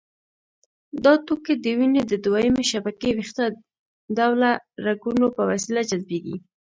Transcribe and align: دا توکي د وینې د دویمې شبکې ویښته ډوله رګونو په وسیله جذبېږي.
دا 1.03 1.13
توکي 1.25 1.53
د 1.63 1.65
وینې 1.79 2.01
د 2.07 2.13
دویمې 2.25 2.63
شبکې 2.71 3.09
ویښته 3.13 3.45
ډوله 4.17 4.51
رګونو 4.85 5.25
په 5.35 5.41
وسیله 5.51 5.81
جذبېږي. 5.89 6.37